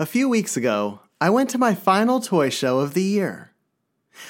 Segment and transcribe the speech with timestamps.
[0.00, 3.50] A few weeks ago, I went to my final toy show of the year.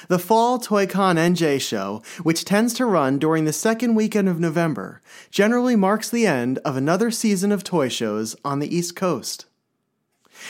[0.07, 4.99] The Fall ToyCon NJ show, which tends to run during the second weekend of November,
[5.29, 9.45] generally marks the end of another season of toy shows on the East Coast.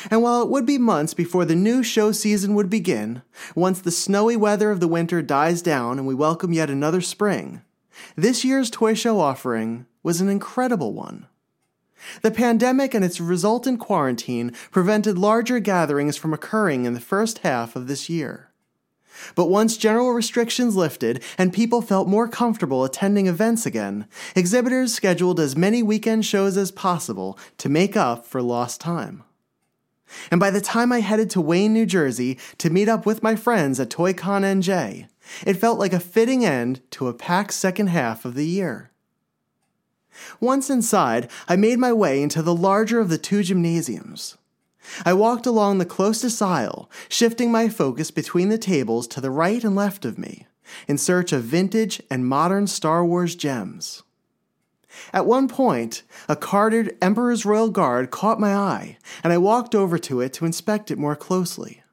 [0.10, 3.22] And while it would be months before the new show season would begin,
[3.56, 7.62] once the snowy weather of the winter dies down and we welcome yet another spring,
[8.16, 11.28] this year's toy show offering was an incredible one.
[12.22, 17.76] The pandemic and its resultant quarantine prevented larger gatherings from occurring in the first half
[17.76, 18.50] of this year.
[19.36, 25.40] But once general restrictions lifted and people felt more comfortable attending events again, exhibitors scheduled
[25.40, 29.24] as many weekend shows as possible to make up for lost time.
[30.32, 33.36] And by the time I headed to Wayne, New Jersey to meet up with my
[33.36, 35.08] friends at ToyCon NJ,
[35.46, 38.92] it felt like a fitting end to a packed second half of the year.
[40.40, 44.38] Once inside, I made my way into the larger of the two gymnasiums.
[45.06, 49.64] I walked along the closest aisle, shifting my focus between the tables to the right
[49.64, 50.48] and left of me,
[50.88, 54.04] in search of vintage and modern Star Wars gems.
[55.14, 60.00] At one point, a carded Emperor's Royal Guard caught my eye, and I walked over
[60.00, 61.84] to it to inspect it more closely.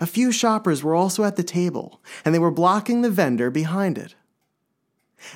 [0.00, 3.96] A few shoppers were also at the table, and they were blocking the vendor behind
[3.96, 4.16] it.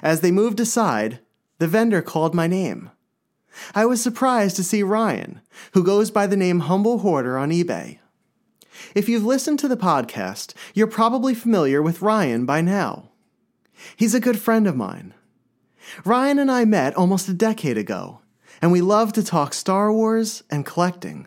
[0.02, 1.20] As they moved aside,
[1.60, 2.90] the vendor called my name.
[3.74, 7.98] I was surprised to see Ryan, who goes by the name Humble Hoarder on eBay.
[8.94, 13.10] If you've listened to the podcast, you're probably familiar with Ryan by now.
[13.94, 15.12] He's a good friend of mine.
[16.02, 18.20] Ryan and I met almost a decade ago,
[18.62, 21.26] and we love to talk Star Wars and collecting.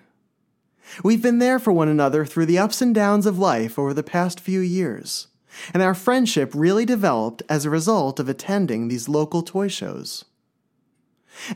[1.03, 4.01] We've been there for one another through the ups and downs of life over the
[4.01, 5.27] past few years,
[5.73, 10.25] and our friendship really developed as a result of attending these local toy shows.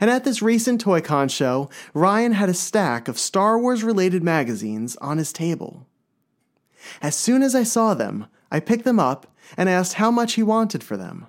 [0.00, 4.96] And at this recent ToyCon show, Ryan had a stack of Star Wars related magazines
[4.96, 5.86] on his table.
[7.00, 10.42] As soon as I saw them, I picked them up and asked how much he
[10.42, 11.26] wanted for them.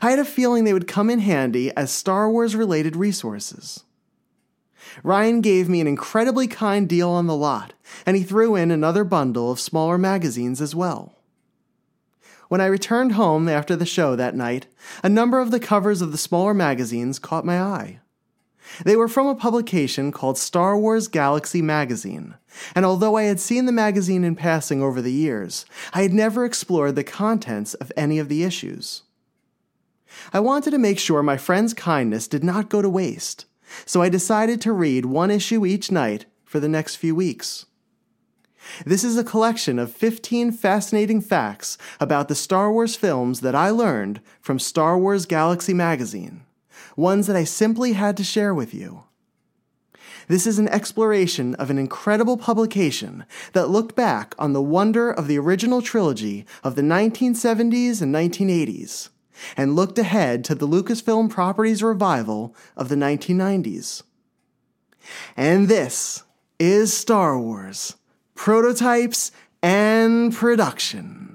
[0.00, 3.84] I had a feeling they would come in handy as Star Wars related resources.
[5.02, 7.74] Ryan gave me an incredibly kind deal on the lot,
[8.06, 11.15] and he threw in another bundle of smaller magazines as well.
[12.48, 14.66] When I returned home after the show that night,
[15.02, 18.00] a number of the covers of the smaller magazines caught my eye.
[18.84, 22.34] They were from a publication called Star Wars Galaxy Magazine,
[22.74, 26.44] and although I had seen the magazine in passing over the years, I had never
[26.44, 29.02] explored the contents of any of the issues.
[30.32, 33.46] I wanted to make sure my friend's kindness did not go to waste,
[33.84, 37.66] so I decided to read one issue each night for the next few weeks.
[38.84, 43.70] This is a collection of 15 fascinating facts about the Star Wars films that I
[43.70, 46.44] learned from Star Wars Galaxy magazine,
[46.96, 49.04] ones that I simply had to share with you.
[50.28, 55.28] This is an exploration of an incredible publication that looked back on the wonder of
[55.28, 59.10] the original trilogy of the 1970s and 1980s
[59.56, 64.02] and looked ahead to the Lucasfilm Properties revival of the 1990s.
[65.36, 66.24] And this
[66.58, 67.94] is Star Wars
[68.36, 69.32] Prototypes
[69.62, 71.25] and Production.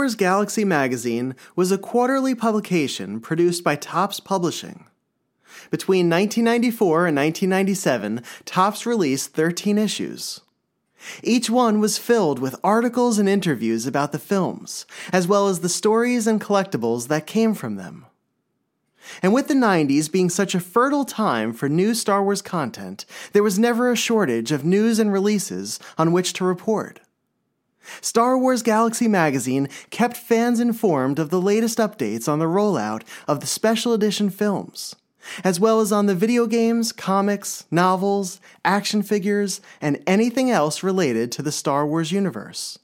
[0.00, 4.86] Wars Galaxy Magazine was a quarterly publication produced by Topps Publishing.
[5.70, 10.40] Between 1994 and 1997, Topps released 13 issues.
[11.22, 15.68] Each one was filled with articles and interviews about the films, as well as the
[15.68, 18.06] stories and collectibles that came from them.
[19.22, 23.04] And with the 90s being such a fertile time for new Star Wars content,
[23.34, 27.00] there was never a shortage of news and releases on which to report.
[28.00, 33.40] Star Wars Galaxy Magazine kept fans informed of the latest updates on the rollout of
[33.40, 34.96] the special edition films,
[35.44, 41.30] as well as on the video games, comics, novels, action figures, and anything else related
[41.32, 42.78] to the Star Wars universe.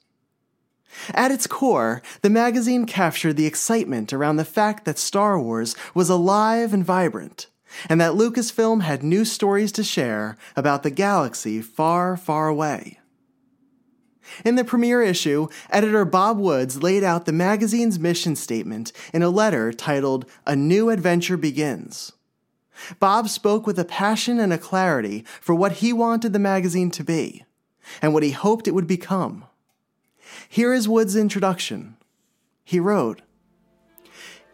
[1.13, 6.09] At its core, the magazine captured the excitement around the fact that Star Wars was
[6.09, 7.47] alive and vibrant,
[7.89, 12.99] and that Lucasfilm had new stories to share about the galaxy far, far away.
[14.43, 19.29] In the premiere issue, editor Bob Woods laid out the magazine's mission statement in a
[19.29, 22.13] letter titled A New Adventure Begins.
[22.99, 27.03] Bob spoke with a passion and a clarity for what he wanted the magazine to
[27.03, 27.43] be,
[28.01, 29.45] and what he hoped it would become.
[30.47, 31.95] Here is Wood's introduction.
[32.63, 33.21] He wrote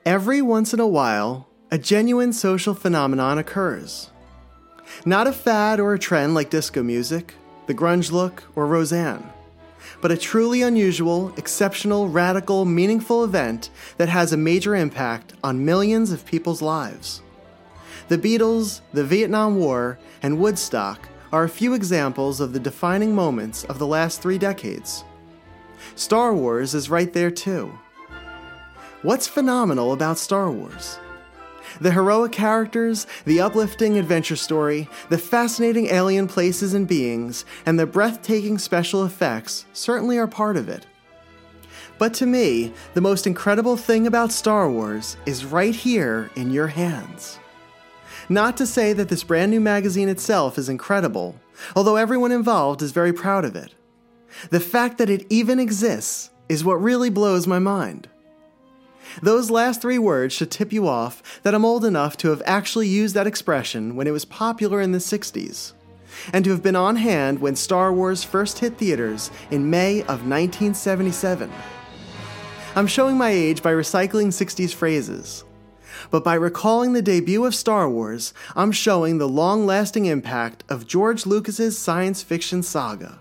[0.05, 4.11] Every once in a while, a genuine social phenomenon occurs.
[5.05, 7.33] Not a fad or a trend like disco music,
[7.65, 9.32] the grunge look, or Roseanne,
[10.03, 16.11] but a truly unusual, exceptional, radical, meaningful event that has a major impact on millions
[16.11, 17.21] of people's lives.
[18.09, 23.63] The Beatles, the Vietnam War, and Woodstock are a few examples of the defining moments
[23.63, 25.05] of the last three decades.
[25.95, 27.71] Star Wars is right there too.
[29.03, 30.99] What's phenomenal about Star Wars?
[31.81, 37.85] The heroic characters, the uplifting adventure story, the fascinating alien places and beings, and the
[37.85, 40.85] breathtaking special effects certainly are part of it.
[41.97, 46.67] But to me, the most incredible thing about Star Wars is right here in your
[46.67, 47.39] hands.
[48.29, 51.35] Not to say that this brand new magazine itself is incredible,
[51.75, 53.75] although everyone involved is very proud of it.
[54.49, 58.07] The fact that it even exists is what really blows my mind.
[59.21, 62.87] Those last three words should tip you off that I'm old enough to have actually
[62.87, 65.73] used that expression when it was popular in the 60s,
[66.31, 70.27] and to have been on hand when Star Wars first hit theaters in May of
[70.27, 71.51] 1977.
[72.75, 75.43] I'm showing my age by recycling 60s phrases.
[76.09, 80.87] But by recalling the debut of Star Wars, I'm showing the long lasting impact of
[80.87, 83.19] George Lucas's science fiction saga.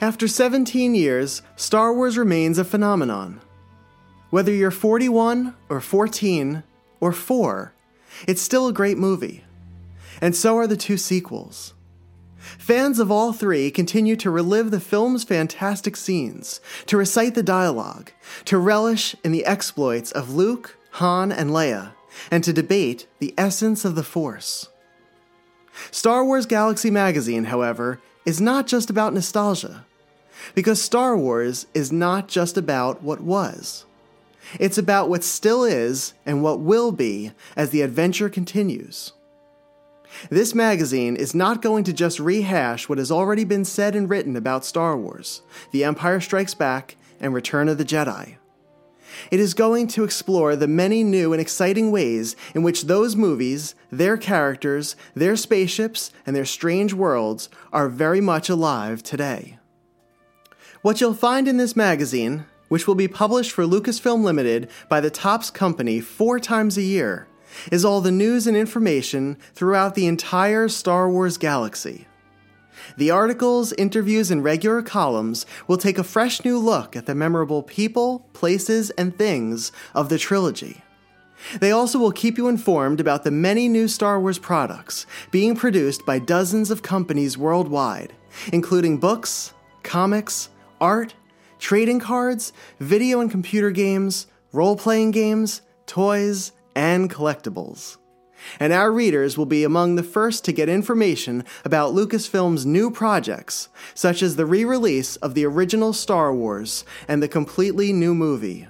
[0.00, 3.40] After 17 years, Star Wars remains a phenomenon.
[4.32, 6.62] Whether you're 41 or 14
[7.00, 7.74] or 4,
[8.26, 9.44] it's still a great movie.
[10.22, 11.74] And so are the two sequels.
[12.38, 18.10] Fans of all three continue to relive the film's fantastic scenes, to recite the dialogue,
[18.46, 21.92] to relish in the exploits of Luke, Han, and Leia,
[22.30, 24.70] and to debate the essence of the Force.
[25.90, 29.84] Star Wars Galaxy Magazine, however, is not just about nostalgia,
[30.54, 33.84] because Star Wars is not just about what was.
[34.58, 39.12] It's about what still is and what will be as the adventure continues.
[40.30, 44.36] This magazine is not going to just rehash what has already been said and written
[44.36, 48.36] about Star Wars, The Empire Strikes Back, and Return of the Jedi.
[49.30, 53.74] It is going to explore the many new and exciting ways in which those movies,
[53.90, 59.58] their characters, their spaceships, and their strange worlds are very much alive today.
[60.80, 65.10] What you'll find in this magazine, which will be published for Lucasfilm Limited by the
[65.10, 67.28] Topps Company four times a year,
[67.70, 72.06] is all the news and information throughout the entire Star Wars galaxy.
[72.96, 77.62] The articles, interviews, and regular columns will take a fresh new look at the memorable
[77.62, 80.80] people, places, and things of the trilogy.
[81.60, 86.06] They also will keep you informed about the many new Star Wars products being produced
[86.06, 88.14] by dozens of companies worldwide,
[88.50, 89.52] including books,
[89.82, 90.48] comics,
[90.80, 91.12] art,
[91.62, 97.96] trading cards, video and computer games, role playing games, toys, and collectibles
[98.58, 103.68] and our readers will be among the first to get information about Lucasfilm's new projects,
[103.94, 108.68] such as the re release of the original Star Wars and the completely new movie.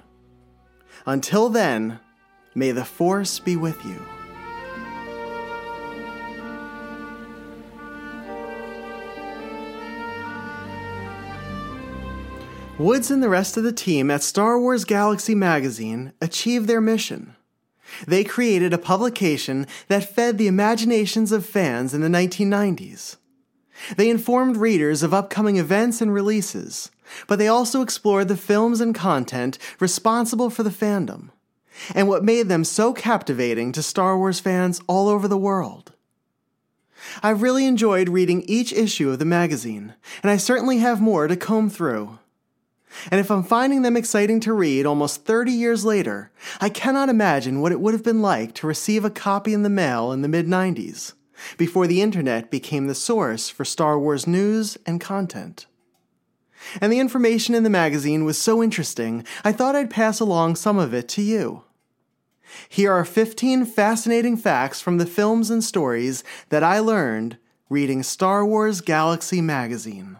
[1.05, 1.99] Until then,
[2.55, 4.12] may the Force be with you.
[12.77, 17.35] Woods and the rest of the team at Star Wars Galaxy Magazine achieved their mission
[18.07, 23.17] they created a publication that fed the imaginations of fans in the 1990s.
[23.97, 26.91] They informed readers of upcoming events and releases,
[27.27, 31.29] but they also explored the films and content responsible for the fandom,
[31.93, 35.91] and what made them so captivating to Star Wars fans all over the world.
[37.21, 41.35] I've really enjoyed reading each issue of the magazine, and I certainly have more to
[41.35, 42.19] comb through.
[43.11, 46.31] And if I'm finding them exciting to read almost 30 years later,
[46.61, 49.69] I cannot imagine what it would have been like to receive a copy in the
[49.69, 51.13] mail in the mid 90s,
[51.57, 55.65] before the internet became the source for Star Wars news and content.
[56.79, 60.77] And the information in the magazine was so interesting, I thought I'd pass along some
[60.77, 61.63] of it to you.
[62.69, 67.37] Here are 15 fascinating facts from the films and stories that I learned
[67.69, 70.17] reading Star Wars Galaxy magazine.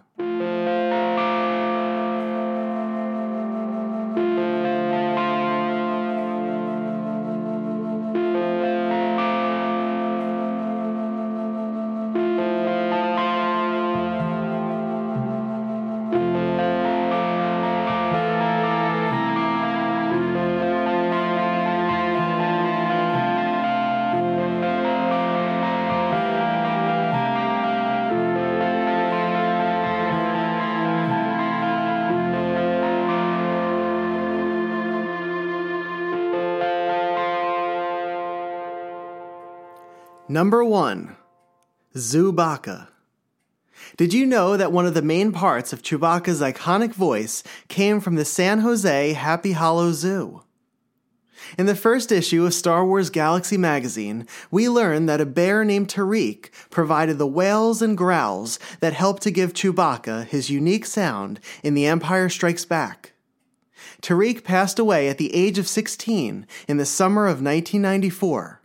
[40.30, 41.18] Number 1
[41.98, 42.88] Zubaka.
[43.98, 48.16] Did you know that one of the main parts of Chewbacca's iconic voice came from
[48.16, 50.44] the San Jose Happy Hollow Zoo?
[51.58, 55.90] In the first issue of Star Wars Galaxy magazine, we learned that a bear named
[55.90, 61.74] Tariq provided the wails and growls that helped to give Chewbacca his unique sound in
[61.74, 63.12] The Empire Strikes Back.
[64.02, 68.62] Tariq passed away at the age of 16 in the summer of 1994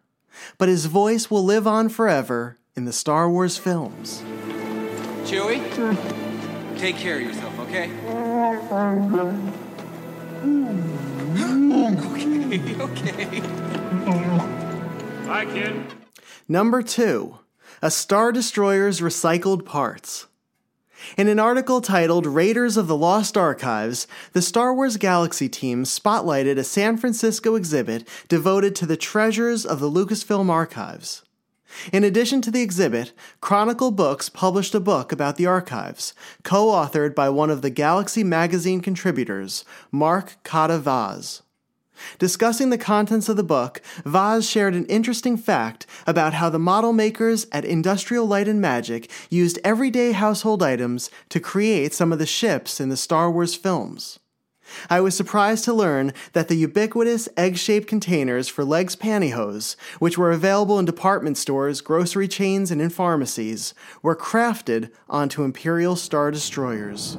[0.56, 4.22] but his voice will live on forever in the Star Wars films.
[5.24, 5.58] Chewie,
[6.78, 7.90] take care of yourself, okay?
[11.98, 13.40] okay, okay.
[15.26, 15.82] Bye, kid.
[16.46, 17.40] Number two,
[17.82, 20.27] a Star Destroyer's recycled parts.
[21.16, 26.58] In an article titled Raiders of the Lost Archives, the Star Wars Galaxy team spotlighted
[26.58, 31.22] a San Francisco exhibit devoted to the treasures of the Lucasfilm archives.
[31.92, 37.14] In addition to the exhibit, Chronicle Books published a book about the archives, co authored
[37.14, 41.42] by one of the Galaxy magazine contributors, Mark Cotta Vaz.
[42.18, 46.92] Discussing the contents of the book, Vaz shared an interesting fact about how the model
[46.92, 52.26] makers at Industrial Light and Magic used everyday household items to create some of the
[52.26, 54.18] ships in the Star Wars films.
[54.90, 60.18] I was surprised to learn that the ubiquitous egg shaped containers for L'eggs pantyhose, which
[60.18, 66.30] were available in department stores, grocery chains, and in pharmacies, were crafted onto Imperial Star
[66.30, 67.16] Destroyers.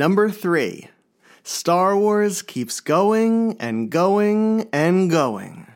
[0.00, 0.88] Number three,
[1.42, 5.66] Star Wars keeps going and going and going.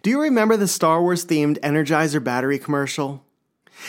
[0.00, 3.22] Do you remember the Star Wars themed Energizer battery commercial?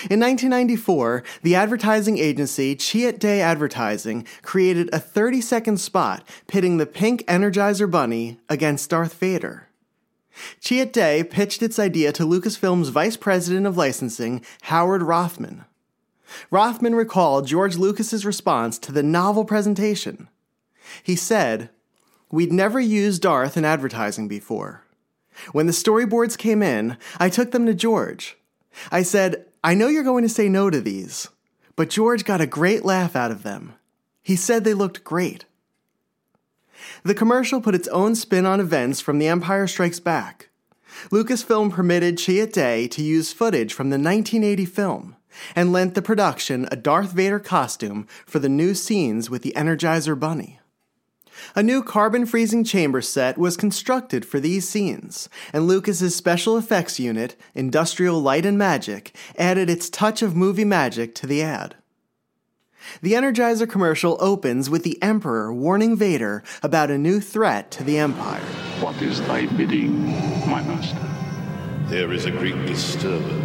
[0.09, 6.85] In 1994, the advertising agency Chiat Day Advertising created a 30 second spot pitting the
[6.85, 9.69] pink Energizer Bunny against Darth Vader.
[10.59, 15.63] Chiat Day pitched its idea to Lucasfilm's vice president of licensing, Howard Rothman.
[16.51, 20.27] Rothman recalled George Lucas's response to the novel presentation.
[21.03, 21.69] He said,
[22.31, 24.83] We'd never used Darth in advertising before.
[25.51, 28.37] When the storyboards came in, I took them to George.
[28.91, 31.29] I said, I know you're going to say no to these,
[31.75, 33.73] but George got a great laugh out of them.
[34.21, 35.45] He said they looked great.
[37.03, 40.49] The commercial put its own spin on events from The Empire Strikes Back.
[41.09, 45.14] Lucasfilm permitted Chiat Day to use footage from the 1980 film
[45.55, 50.19] and lent the production a Darth Vader costume for the new scenes with the Energizer
[50.19, 50.59] Bunny.
[51.55, 56.99] A new carbon freezing chamber set was constructed for these scenes, and Lucas's special effects
[56.99, 61.75] unit, Industrial Light and Magic, added its touch of movie magic to the ad.
[63.01, 67.97] The Energizer commercial opens with the Emperor warning Vader about a new threat to the
[67.97, 68.43] Empire.
[68.79, 70.05] What is thy bidding,
[70.47, 70.99] my master?
[71.87, 73.33] There is a great disturbance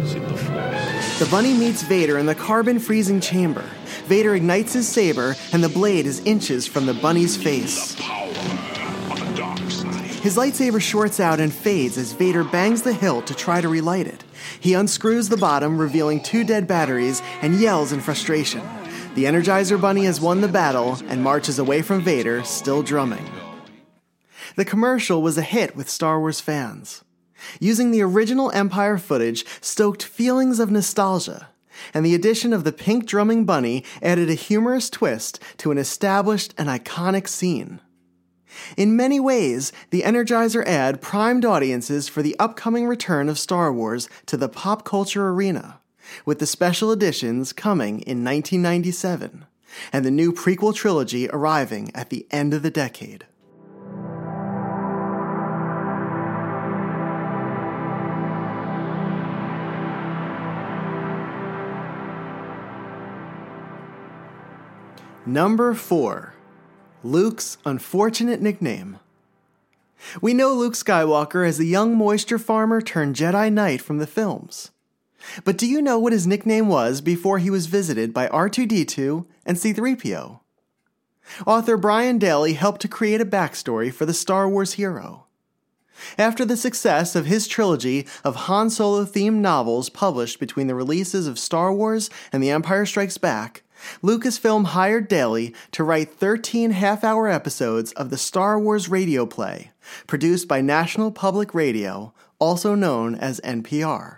[1.21, 3.63] the bunny meets Vader in the carbon freezing chamber.
[4.05, 7.95] Vader ignites his saber, and the blade is inches from the bunny's face.
[7.99, 10.03] Power of the dark side.
[10.03, 14.07] His lightsaber shorts out and fades as Vader bangs the hilt to try to relight
[14.07, 14.23] it.
[14.59, 18.63] He unscrews the bottom, revealing two dead batteries, and yells in frustration.
[19.13, 23.29] The Energizer Bunny has won the battle and marches away from Vader, still drumming.
[24.55, 27.03] The commercial was a hit with Star Wars fans.
[27.59, 31.49] Using the original Empire footage stoked feelings of nostalgia,
[31.93, 36.53] and the addition of the pink drumming bunny added a humorous twist to an established
[36.57, 37.79] and iconic scene.
[38.75, 44.09] In many ways, the Energizer ad primed audiences for the upcoming return of Star Wars
[44.25, 45.79] to the pop culture arena,
[46.25, 49.45] with the special editions coming in 1997,
[49.93, 53.25] and the new prequel trilogy arriving at the end of the decade.
[65.25, 66.33] Number 4
[67.03, 68.97] Luke's unfortunate nickname.
[70.19, 74.71] We know Luke Skywalker as the young moisture farmer turned Jedi Knight from the films.
[75.43, 79.57] But do you know what his nickname was before he was visited by R2D2 and
[79.57, 80.39] C3PO?
[81.45, 85.27] Author Brian Daley helped to create a backstory for the Star Wars hero.
[86.17, 91.27] After the success of his trilogy of Han Solo themed novels published between the releases
[91.27, 93.61] of Star Wars and The Empire Strikes Back,
[94.01, 99.71] Lucasfilm hired Daley to write 13 half hour episodes of the Star Wars radio play,
[100.07, 104.17] produced by National Public Radio, also known as NPR.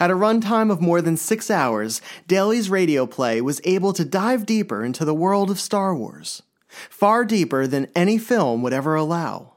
[0.00, 4.46] At a runtime of more than six hours, Daley's radio play was able to dive
[4.46, 9.55] deeper into the world of Star Wars, far deeper than any film would ever allow.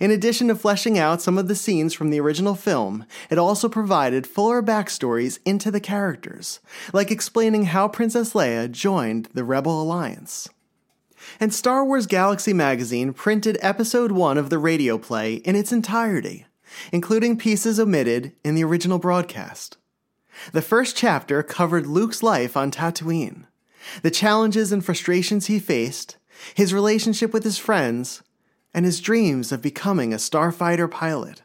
[0.00, 3.68] In addition to fleshing out some of the scenes from the original film, it also
[3.68, 6.60] provided fuller backstories into the characters,
[6.92, 10.48] like explaining how Princess Leia joined the Rebel Alliance.
[11.38, 16.46] And Star Wars Galaxy magazine printed episode 1 of the radio play in its entirety,
[16.92, 19.76] including pieces omitted in the original broadcast.
[20.52, 23.44] The first chapter covered Luke's life on Tatooine,
[24.02, 26.16] the challenges and frustrations he faced,
[26.54, 28.22] his relationship with his friends,
[28.72, 31.42] and his dreams of becoming a starfighter pilot.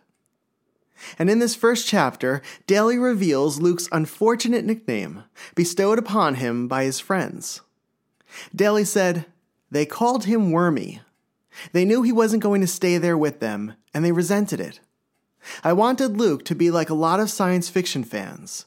[1.20, 7.00] And in this first chapter, Daley reveals Luke's unfortunate nickname, bestowed upon him by his
[7.00, 7.62] friends.
[8.56, 9.26] Daley said,
[9.70, 11.02] They called him Wormy.
[11.72, 14.80] They knew he wasn't going to stay there with them, and they resented it.
[15.64, 18.66] I wanted Luke to be like a lot of science fiction fans.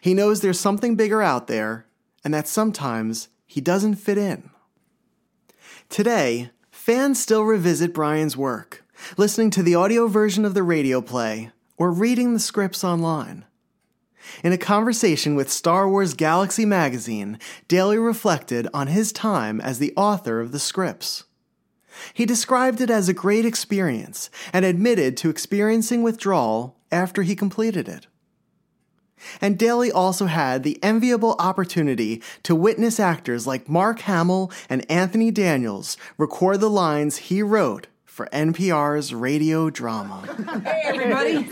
[0.00, 1.86] He knows there's something bigger out there,
[2.24, 4.50] and that sometimes he doesn't fit in.
[5.88, 6.50] Today,
[6.88, 8.82] fans still revisit Brian's work,
[9.18, 13.44] listening to the audio version of the radio play or reading the scripts online.
[14.42, 19.92] In a conversation with Star Wars Galaxy magazine, Daley reflected on his time as the
[19.98, 21.24] author of the scripts.
[22.14, 27.86] He described it as a great experience and admitted to experiencing withdrawal after he completed
[27.86, 28.06] it.
[29.40, 35.30] And Daley also had the enviable opportunity to witness actors like Mark Hamill and Anthony
[35.30, 40.22] Daniels record the lines he wrote for NPR's radio drama.
[40.64, 41.48] Hey, everybody!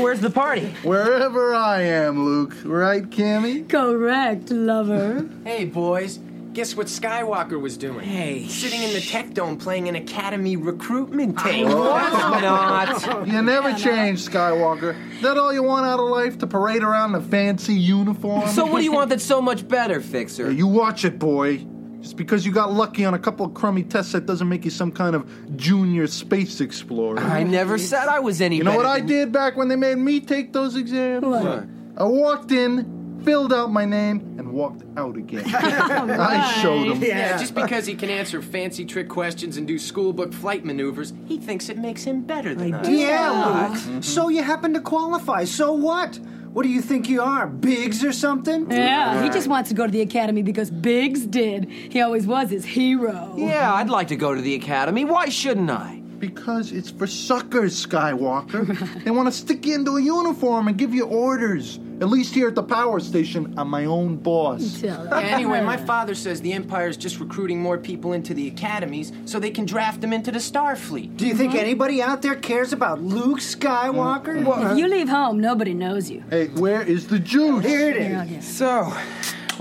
[0.00, 0.68] Where's the party?
[0.84, 2.54] Wherever I am, Luke.
[2.64, 3.68] Right, Camie?
[3.68, 5.28] Correct, lover.
[5.44, 6.20] Hey, boys.
[6.52, 8.06] Guess what Skywalker was doing?
[8.06, 8.46] Hey.
[8.46, 11.64] Sitting in the Tech Dome playing an Academy recruitment tape.
[11.66, 13.26] was not.
[13.26, 14.94] You never change, Skywalker.
[15.14, 16.38] Is that all you want out of life?
[16.38, 18.48] To parade around in a fancy uniform?
[18.48, 20.50] So what do you want that's so much better, Fixer?
[20.50, 21.64] You watch it, boy.
[22.02, 24.70] Just because you got lucky on a couple of crummy tests, that doesn't make you
[24.72, 27.20] some kind of junior space explorer.
[27.20, 29.96] I never said I was any You know what I did back when they made
[29.98, 31.24] me take those exams?
[31.24, 31.64] What?
[31.96, 35.44] I walked in, filled out my name, and walked out again.
[35.54, 37.02] I showed him.
[37.02, 41.38] Yeah, just because he can answer fancy trick questions and do schoolbook flight maneuvers, he
[41.38, 42.88] thinks it makes him better than us.
[42.88, 43.78] Yeah, Luke.
[43.78, 44.00] Mm-hmm.
[44.00, 45.44] So you happen to qualify.
[45.44, 46.18] So what?
[46.52, 47.46] What do you think you are?
[47.46, 48.70] Biggs or something?
[48.70, 51.64] Yeah, he just wants to go to the academy because Biggs did.
[51.70, 53.34] He always was his hero.
[53.38, 55.06] Yeah, I'd like to go to the academy.
[55.06, 56.01] Why shouldn't I?
[56.22, 59.02] Because it's for suckers, Skywalker.
[59.04, 61.80] they want to stick you into a uniform and give you orders.
[62.00, 64.84] At least here at the power station, I'm my own boss.
[65.32, 69.50] Anyway, my father says the Empire's just recruiting more people into the academies so they
[69.50, 71.16] can draft them into the Starfleet.
[71.16, 74.36] Do you think anybody out there cares about Luke Skywalker?
[74.36, 76.22] If you uh, leave home, nobody knows you.
[76.30, 77.64] Hey, where is the juice?
[77.64, 78.44] Here it is.
[78.46, 78.92] So,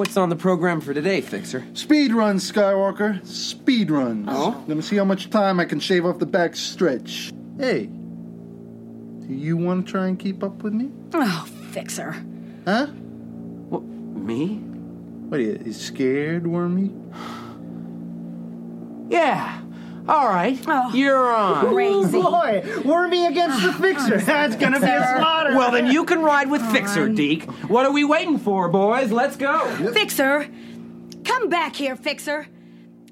[0.01, 1.63] what's on the program for today, Fixer?
[1.75, 3.23] Speed runs, Skywalker.
[3.23, 4.25] Speed runs.
[4.31, 4.53] Oh?
[4.67, 7.31] Gonna see how much time I can shave off the back stretch.
[7.59, 10.89] Hey, do you want to try and keep up with me?
[11.13, 12.13] Oh, fixer.
[12.65, 12.87] Huh?
[12.87, 14.55] What, me?
[15.29, 16.91] What are you, you scared, Wormy?
[19.07, 19.61] Yeah.
[20.11, 20.59] All right.
[20.67, 20.93] Oh.
[20.93, 21.73] You're on.
[21.73, 22.17] Crazy.
[22.17, 24.17] Oh, boy, we're me against the ah, Fixer.
[24.17, 25.55] That's gonna be a slaughter.
[25.55, 27.43] Well, then you can ride with Fixer, Deak.
[27.69, 29.09] What are we waiting for, boys?
[29.09, 29.69] Let's go.
[29.93, 30.49] Fixer!
[31.23, 32.47] Come back here, Fixer!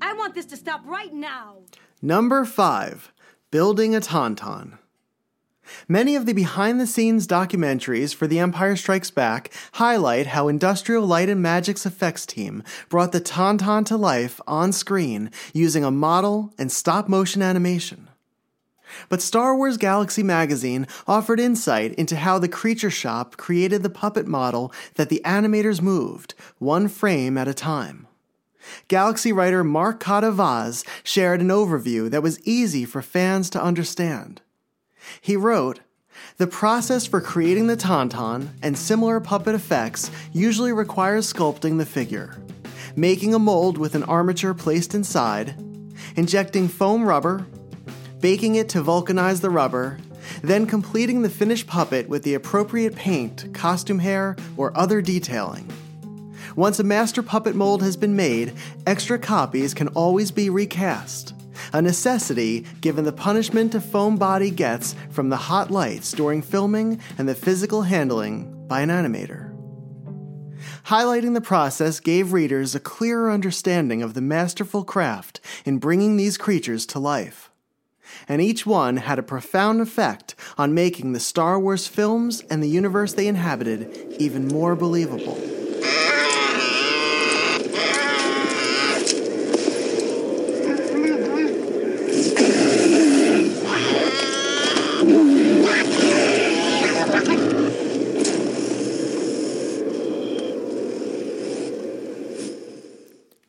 [0.01, 1.59] I want this to stop right now.
[2.01, 3.13] Number 5
[3.49, 4.78] Building a Tauntaun.
[5.87, 11.05] Many of the behind the scenes documentaries for The Empire Strikes Back highlight how Industrial
[11.05, 16.53] Light and Magic's effects team brought the Tauntaun to life on screen using a model
[16.57, 18.09] and stop motion animation.
[19.07, 24.27] But Star Wars Galaxy magazine offered insight into how the Creature Shop created the puppet
[24.27, 28.07] model that the animators moved, one frame at a time.
[28.87, 34.41] Galaxy writer Mark Cotta Vaz shared an overview that was easy for fans to understand.
[35.21, 35.79] He wrote,
[36.37, 42.37] the process for creating the Tauntaun and similar puppet effects usually requires sculpting the figure,
[42.95, 45.55] making a mold with an armature placed inside,
[46.15, 47.45] injecting foam rubber,
[48.19, 49.97] baking it to vulcanize the rubber,
[50.41, 55.69] then completing the finished puppet with the appropriate paint, costume hair, or other detailing.
[56.55, 58.53] Once a master puppet mold has been made,
[58.85, 61.33] extra copies can always be recast
[61.73, 66.99] a necessity given the punishment a foam body gets from the hot lights during filming
[67.17, 69.49] and the physical handling by an animator.
[70.85, 76.37] Highlighting the process gave readers a clearer understanding of the masterful craft in bringing these
[76.37, 77.51] creatures to life.
[78.27, 82.69] And each one had a profound effect on making the Star Wars films and the
[82.69, 85.37] universe they inhabited even more believable.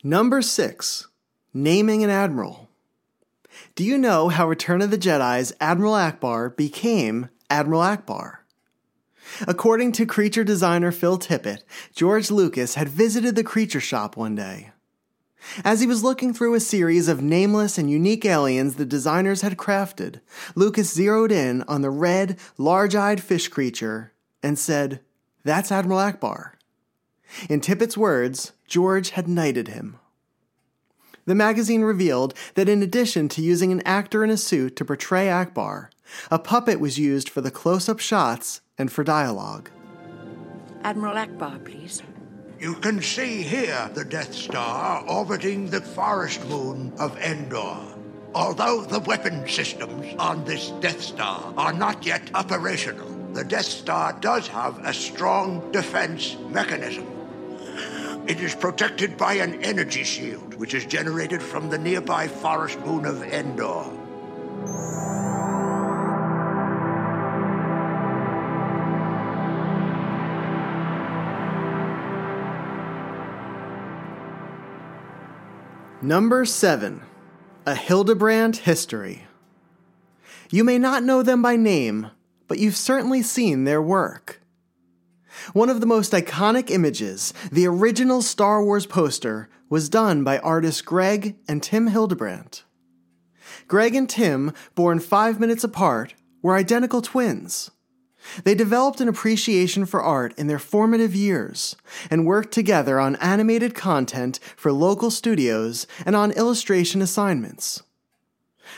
[0.03, 1.09] Number 6.
[1.53, 2.69] Naming an Admiral.
[3.75, 8.37] Do you know how Return of the Jedi's Admiral Ackbar became Admiral Ackbar?
[9.47, 11.61] According to creature designer Phil Tippett,
[11.93, 14.71] George Lucas had visited the creature shop one day.
[15.63, 19.55] As he was looking through a series of nameless and unique aliens the designers had
[19.55, 20.19] crafted,
[20.55, 25.01] Lucas zeroed in on the red, large eyed fish creature and said,
[25.43, 26.53] That's Admiral Ackbar.
[27.49, 29.99] In Tippett's words, George had knighted him.
[31.25, 35.25] The magazine revealed that in addition to using an actor in a suit to portray
[35.25, 35.89] Ackbar,
[36.31, 39.69] a puppet was used for the close up shots and for dialogue.
[40.85, 42.01] Admiral Ackbar, please.
[42.61, 47.75] You can see here the Death Star orbiting the forest moon of Endor.
[48.33, 54.17] Although the weapon systems on this Death Star are not yet operational, the Death Star
[54.21, 57.10] does have a strong defense mechanism.
[58.27, 63.05] It is protected by an energy shield, which is generated from the nearby forest moon
[63.05, 63.91] of Endor.
[76.03, 77.01] Number 7.
[77.67, 79.27] A Hildebrandt History.
[80.49, 82.09] You may not know them by name,
[82.47, 84.40] but you've certainly seen their work.
[85.53, 90.81] One of the most iconic images, the original Star Wars poster, was done by artists
[90.81, 92.63] Greg and Tim Hildebrandt.
[93.67, 97.71] Greg and Tim, born five minutes apart, were identical twins.
[98.43, 101.75] They developed an appreciation for art in their formative years
[102.09, 107.81] and worked together on animated content for local studios and on illustration assignments.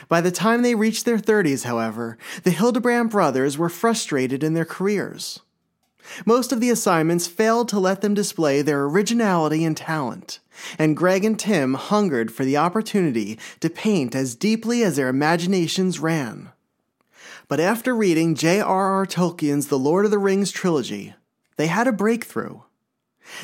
[0.08, 4.64] By the time they reached their 30s, however, the Hildebrandt brothers were frustrated in their
[4.64, 5.40] careers.
[6.26, 10.38] Most of the assignments failed to let them display their originality and talent,
[10.78, 15.98] and Greg and Tim hungered for the opportunity to paint as deeply as their imaginations
[15.98, 16.50] ran.
[17.48, 19.06] But after reading J.R.R.
[19.06, 21.14] Tolkien's The Lord of the Rings trilogy,
[21.56, 22.60] they had a breakthrough.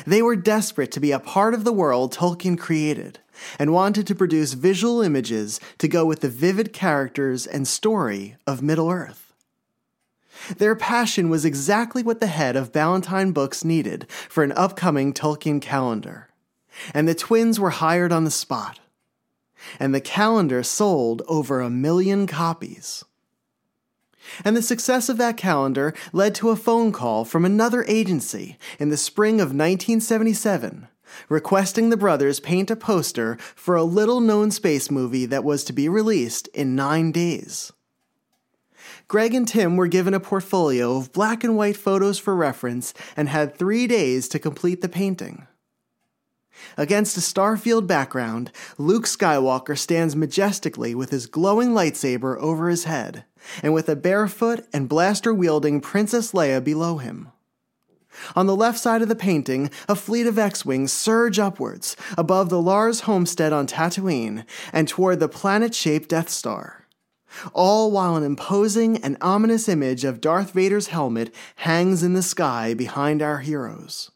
[0.05, 3.19] They were desperate to be a part of the world Tolkien created
[3.57, 8.61] and wanted to produce visual images to go with the vivid characters and story of
[8.61, 9.20] Middle Earth.
[10.57, 15.61] Their passion was exactly what the head of Ballantine Books needed for an upcoming Tolkien
[15.61, 16.29] calendar.
[16.93, 18.79] And the twins were hired on the spot.
[19.79, 23.03] And the calendar sold over a million copies.
[24.45, 28.89] And the success of that calendar led to a phone call from another agency in
[28.89, 30.87] the spring of 1977
[31.29, 35.73] requesting the brothers paint a poster for a little known space movie that was to
[35.73, 37.71] be released in nine days.
[39.11, 43.27] Greg and Tim were given a portfolio of black and white photos for reference and
[43.27, 45.47] had three days to complete the painting.
[46.77, 53.25] Against a starfield background, Luke Skywalker stands majestically with his glowing lightsaber over his head,
[53.61, 57.33] and with a barefoot and blaster wielding Princess Leia below him.
[58.33, 62.49] On the left side of the painting, a fleet of X Wings surge upwards above
[62.49, 66.80] the Lars homestead on Tatooine and toward the planet shaped Death Star
[67.53, 72.73] all while an imposing and ominous image of Darth Vader's helmet hangs in the sky
[72.73, 74.11] behind our heroes.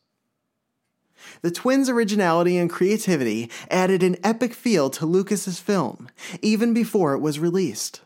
[1.42, 6.10] The twins' originality and creativity added an epic feel to Lucas's film,
[6.42, 8.02] even before it was released.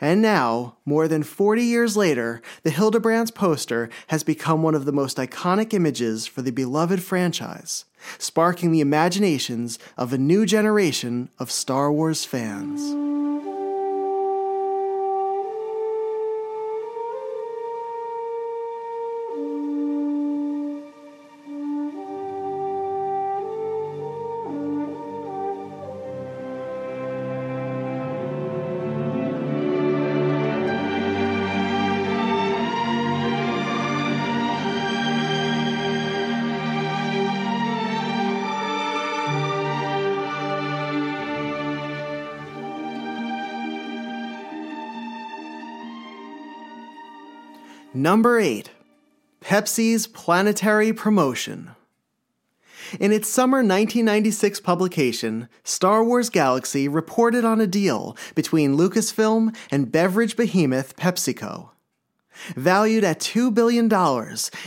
[0.00, 4.92] And now, more than 40 years later, the Hildebrandts poster has become one of the
[4.92, 7.84] most iconic images for the beloved franchise,
[8.18, 12.80] sparking the imaginations of a new generation of Star Wars fans.
[48.12, 48.68] Number 8.
[49.40, 51.70] Pepsi's Planetary Promotion.
[53.00, 59.90] In its summer 1996 publication, Star Wars Galaxy reported on a deal between Lucasfilm and
[59.90, 61.70] beverage behemoth PepsiCo.
[62.54, 63.90] Valued at $2 billion,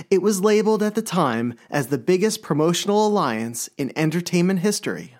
[0.10, 5.15] it was labeled at the time as the biggest promotional alliance in entertainment history.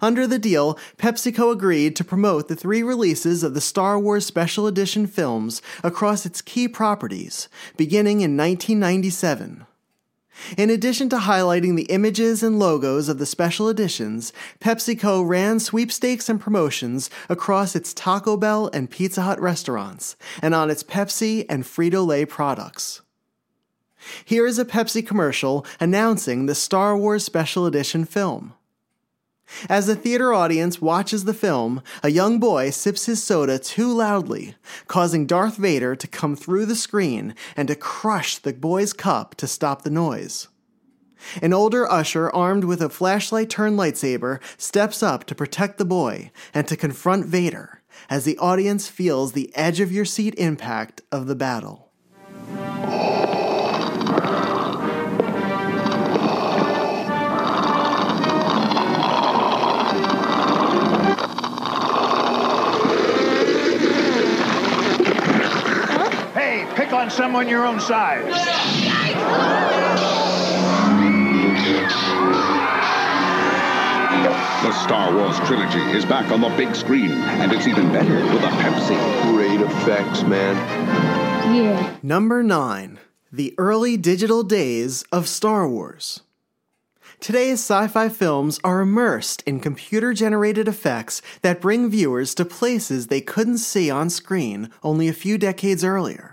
[0.00, 4.66] Under the deal, PepsiCo agreed to promote the three releases of the Star Wars Special
[4.66, 9.66] Edition films across its key properties, beginning in 1997.
[10.56, 16.28] In addition to highlighting the images and logos of the special editions, PepsiCo ran sweepstakes
[16.28, 21.64] and promotions across its Taco Bell and Pizza Hut restaurants and on its Pepsi and
[21.64, 23.02] Frito Lay products.
[24.24, 28.54] Here is a Pepsi commercial announcing the Star Wars Special Edition film.
[29.68, 34.54] As the theater audience watches the film, a young boy sips his soda too loudly,
[34.86, 39.46] causing Darth Vader to come through the screen and to crush the boy's cup to
[39.46, 40.48] stop the noise.
[41.42, 46.30] An older usher armed with a flashlight turned lightsaber steps up to protect the boy
[46.54, 51.26] and to confront Vader as the audience feels the edge of your seat impact of
[51.26, 51.90] the battle.
[66.90, 68.26] Hey, pick on someone your own size.
[74.64, 78.42] The Star Wars trilogy is back on the big screen, and it's even better with
[78.42, 79.32] a Pepsi.
[79.32, 80.56] Great effects, man.
[81.54, 81.96] Yeah.
[82.02, 82.98] Number 9.
[83.30, 86.22] The early digital days of Star Wars.
[87.20, 93.06] Today's sci fi films are immersed in computer generated effects that bring viewers to places
[93.06, 96.29] they couldn't see on screen only a few decades earlier.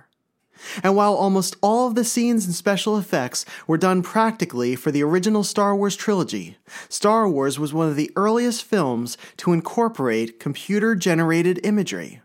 [0.84, 5.04] And while almost all of the scenes and special effects were done practically for the
[5.04, 6.58] original Star Wars trilogy,
[6.90, 12.22] Star Wars was one of the earliest films to incorporate computer generated imagery.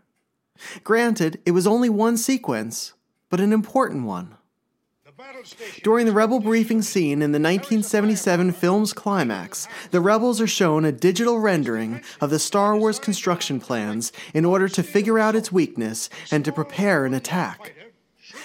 [0.83, 2.93] Granted, it was only one sequence,
[3.29, 4.37] but an important one.
[5.83, 10.91] During the Rebel briefing scene in the 1977 film's climax, the Rebels are shown a
[10.91, 16.09] digital rendering of the Star Wars construction plans in order to figure out its weakness
[16.31, 17.73] and to prepare an attack.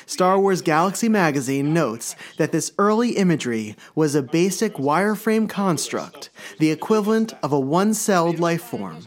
[0.09, 6.71] Star Wars Galaxy magazine notes that this early imagery was a basic wireframe construct, the
[6.71, 9.07] equivalent of a one celled life form.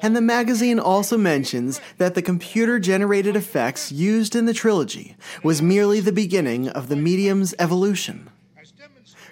[0.00, 5.60] And the magazine also mentions that the computer generated effects used in the trilogy was
[5.60, 8.30] merely the beginning of the medium's evolution.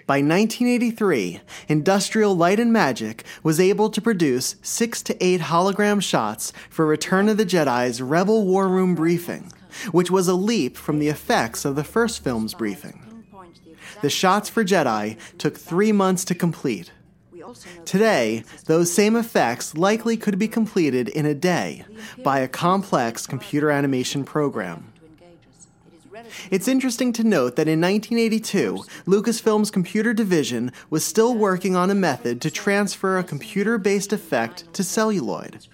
[0.05, 6.53] By 1983, Industrial Light and Magic was able to produce six to eight hologram shots
[6.69, 9.53] for Return of the Jedi's Rebel War Room briefing,
[9.93, 13.25] which was a leap from the effects of the first film's briefing.
[14.03, 16.93] The shots for Jedi took three months to complete.
[17.85, 21.85] Today, those same effects likely could be completed in a day
[22.23, 24.90] by a complex computer animation program.
[26.51, 31.95] It's interesting to note that in 1982, Lucasfilm's computer division was still working on a
[31.95, 35.67] method to transfer a computer based effect to celluloid.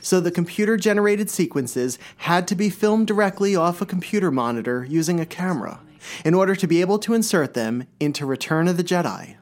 [0.00, 5.20] So the computer generated sequences had to be filmed directly off a computer monitor using
[5.20, 5.80] a camera
[6.24, 9.36] in order to be able to insert them into Return of the Jedi.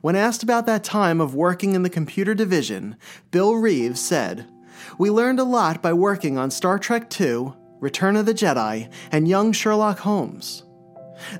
[0.00, 2.96] When asked about that time of working in the computer division,
[3.30, 4.46] Bill Reeves said,
[4.98, 9.28] We learned a lot by working on Star Trek II, Return of the Jedi, and
[9.28, 10.64] Young Sherlock Holmes.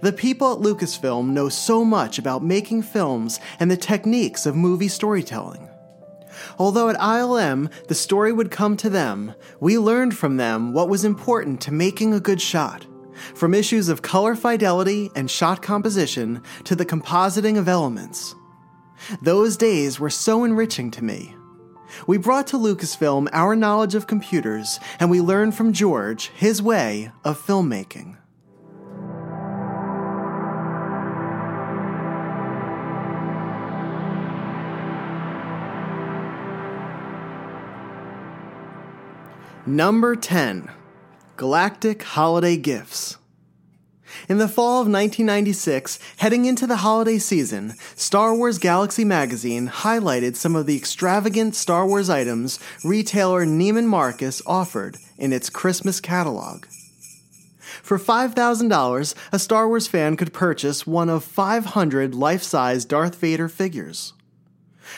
[0.01, 4.89] The people at Lucasfilm know so much about making films and the techniques of movie
[4.89, 5.69] storytelling.
[6.59, 11.05] Although at ILM the story would come to them, we learned from them what was
[11.05, 12.87] important to making a good shot,
[13.35, 18.35] from issues of color fidelity and shot composition to the compositing of elements.
[19.23, 21.36] Those days were so enriching to me.
[22.07, 27.13] We brought to Lucasfilm our knowledge of computers and we learned from George his way
[27.25, 28.17] of filmmaking.
[39.69, 40.71] Number 10
[41.37, 43.19] Galactic Holiday Gifts.
[44.29, 50.37] In the fall of 1996, heading into the holiday season, Star Wars Galaxy magazine highlighted
[50.37, 56.67] some of the extravagant Star Wars items retailer Neiman Marcus offered in its Christmas catalog.
[57.83, 63.49] For $5,000, a Star Wars fan could purchase one of 500 life size Darth Vader
[63.49, 64.13] figures.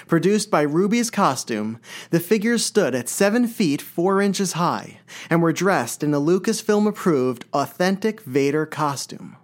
[0.06, 5.52] Produced by Rubie's Costume, the figures stood at 7 feet 4 inches high and were
[5.52, 9.36] dressed in a Lucasfilm approved authentic Vader costume.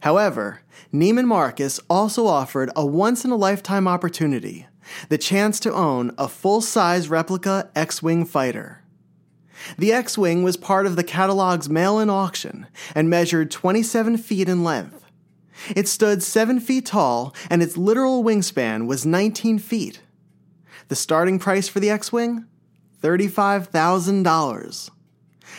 [0.00, 0.60] However,
[0.92, 4.66] Neiman Marcus also offered a once in a lifetime opportunity
[5.08, 8.82] the chance to own a full size replica X Wing fighter.
[9.78, 14.48] The X Wing was part of the catalog's mail in auction and measured 27 feet
[14.48, 15.01] in length.
[15.74, 20.00] It stood 7 feet tall, and its literal wingspan was 19 feet.
[20.88, 22.46] The starting price for the X Wing?
[23.02, 24.90] $35,000.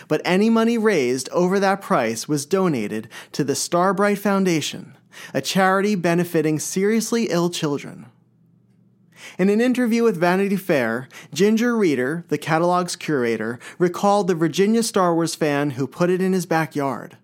[0.08, 4.98] But any money raised over that price was donated to the Starbright Foundation,
[5.34, 8.08] a charity benefiting seriously ill children.
[9.38, 15.14] In an interview with Vanity Fair, Ginger Reeder, the catalog's curator, recalled the Virginia Star
[15.14, 17.18] Wars fan who put it in his backyard.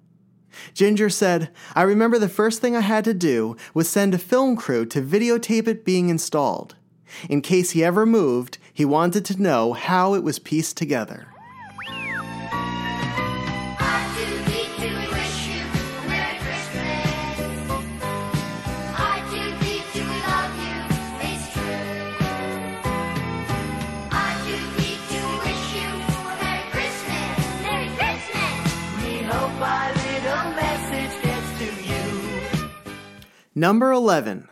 [0.73, 4.55] Ginger said, I remember the first thing I had to do was send a film
[4.55, 6.75] crew to videotape it being installed.
[7.29, 11.28] In case he ever moved, he wanted to know how it was pieced together.
[33.59, 34.47] Number 11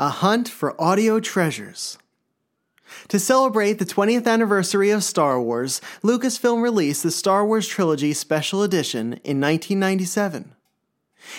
[0.00, 1.98] A Hunt for Audio Treasures.
[3.08, 8.62] To celebrate the 20th anniversary of Star Wars, Lucasfilm released the Star Wars Trilogy Special
[8.62, 10.54] Edition in 1997.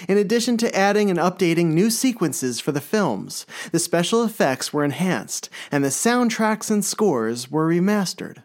[0.08, 4.86] In addition to adding and updating new sequences for the films, the special effects were
[4.86, 8.44] enhanced and the soundtracks and scores were remastered.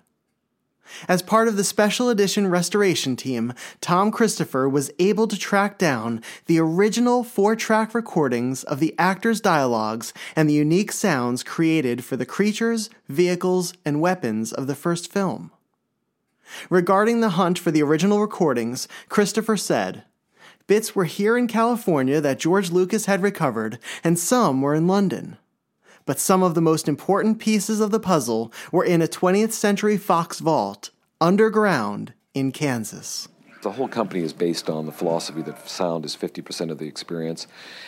[1.09, 6.22] As part of the special edition restoration team, Tom Christopher was able to track down
[6.46, 12.16] the original four track recordings of the actors' dialogues and the unique sounds created for
[12.16, 15.50] the creatures, vehicles, and weapons of the first film.
[16.68, 20.05] Regarding the hunt for the original recordings, Christopher said,
[20.66, 25.38] Bits were here in California that George Lucas had recovered, and some were in London
[26.06, 29.96] but some of the most important pieces of the puzzle were in a 20th Century
[29.96, 33.28] Fox vault underground in Kansas.
[33.62, 37.46] The whole company is based on the philosophy that sound is 50% of the experience.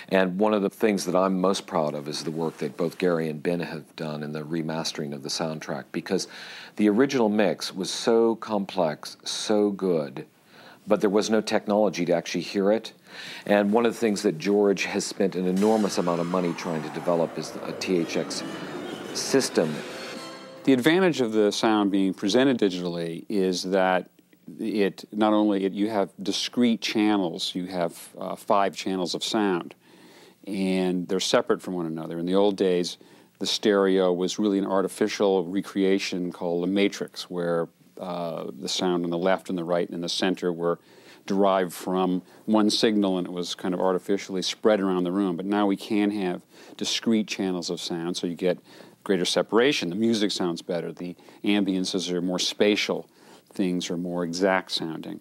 [0.09, 2.97] And one of the things that I'm most proud of is the work that both
[2.97, 6.29] Gary and Ben have done in the remastering of the soundtrack because
[6.77, 10.27] the original mix was so complex, so good,
[10.87, 12.93] but there was no technology to actually hear it.
[13.47, 16.83] And one of the things that George has spent an enormous amount of money trying
[16.83, 18.45] to develop is a THX
[19.17, 19.75] system.
[20.65, 24.11] The advantage of the sound being presented digitally is that
[24.59, 29.75] it not only it, you have discrete channels, you have uh, five channels of sound,
[30.47, 32.19] and they're separate from one another.
[32.19, 32.99] In the old days,
[33.39, 37.69] the stereo was really an artificial recreation called the matrix, where
[37.99, 40.79] uh, the sound on the left and the right and the center were
[41.27, 45.37] derived from one signal and it was kind of artificially spread around the room.
[45.37, 46.43] But now we can have
[46.77, 48.59] discrete channels of sound, so you get
[49.05, 49.91] greater separation.
[49.91, 53.09] The music sounds better, the ambiances are more spatial,
[53.53, 55.21] things are more exact sounding.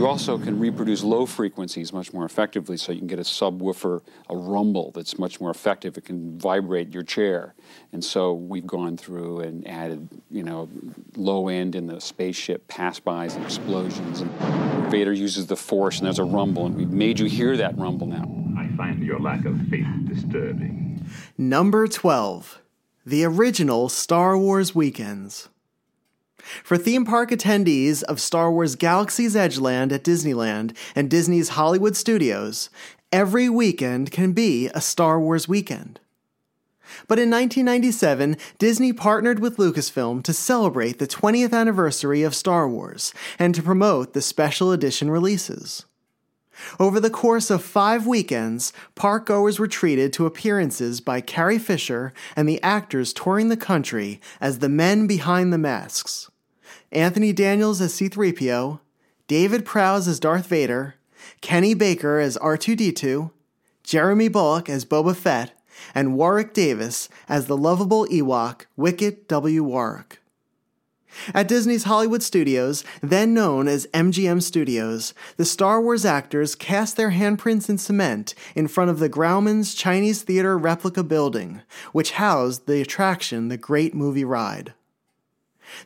[0.00, 4.00] You also can reproduce low frequencies much more effectively, so you can get a subwoofer,
[4.30, 5.98] a rumble that's much more effective.
[5.98, 7.52] It can vibrate your chair.
[7.92, 10.70] And so we've gone through and added, you know,
[11.16, 14.22] low end in the spaceship pass-bys and explosions.
[14.22, 14.30] And
[14.90, 18.06] Vader uses the Force, and there's a rumble, and we've made you hear that rumble
[18.06, 18.24] now.
[18.58, 21.04] I find your lack of faith disturbing.
[21.36, 22.62] Number 12
[23.04, 25.50] The Original Star Wars Weekends.
[26.64, 32.70] For theme park attendees of Star Wars Galaxy's Edgeland at Disneyland and Disney's Hollywood Studios,
[33.12, 36.00] every weekend can be a Star Wars weekend.
[37.06, 43.14] But in 1997, Disney partnered with Lucasfilm to celebrate the 20th anniversary of Star Wars
[43.38, 45.84] and to promote the special edition releases.
[46.78, 52.12] Over the course of five weekends, park goers were treated to appearances by Carrie Fisher
[52.36, 56.29] and the actors touring the country as the men behind the masks.
[56.92, 58.80] Anthony Daniels as C3PO,
[59.28, 60.96] David Prowse as Darth Vader,
[61.40, 63.30] Kenny Baker as R2D2,
[63.84, 65.52] Jeremy Bulloch as Boba Fett,
[65.94, 69.62] and Warwick Davis as the lovable Ewok, Wicket W.
[69.62, 70.20] Warwick.
[71.32, 77.10] At Disney's Hollywood Studios, then known as MGM Studios, the Star Wars actors cast their
[77.10, 81.62] handprints in cement in front of the Grauman's Chinese Theater replica building,
[81.92, 84.74] which housed the attraction The Great Movie Ride.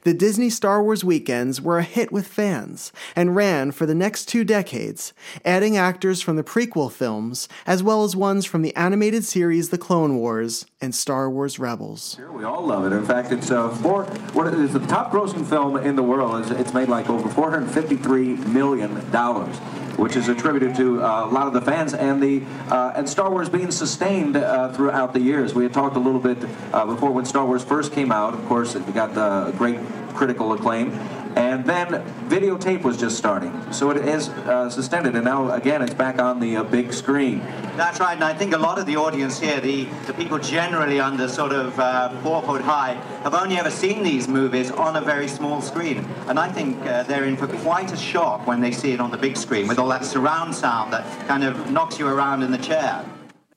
[0.02, 4.26] The Disney Star Wars weekends were a hit with fans and ran for the next
[4.26, 5.12] two decades,
[5.44, 9.78] adding actors from the prequel films as well as ones from the animated series The
[9.78, 12.18] Clone Wars and Star Wars Rebels.
[12.32, 12.94] We all love it.
[12.94, 14.04] In fact, it's uh, four.
[14.32, 16.50] What is the top grossing film in the world?
[16.52, 19.56] It's made like over 453 million dollars
[19.96, 23.30] which is attributed to uh, a lot of the fans and the uh, and Star
[23.30, 25.54] Wars being sustained uh, throughout the years.
[25.54, 28.34] We had talked a little bit before when Star Wars first came out.
[28.34, 29.78] Of course, it got the great
[30.14, 30.92] critical acclaim.
[31.36, 31.88] And then
[32.28, 33.52] videotape was just starting.
[33.72, 37.40] So it is uh, suspended, and now again it's back on the uh, big screen.
[37.76, 41.00] That's right, and I think a lot of the audience here, the, the people generally
[41.00, 45.00] under sort of uh, four foot high, have only ever seen these movies on a
[45.00, 45.98] very small screen.
[46.28, 49.10] And I think uh, they're in for quite a shock when they see it on
[49.10, 52.52] the big screen with all that surround sound that kind of knocks you around in
[52.52, 53.04] the chair.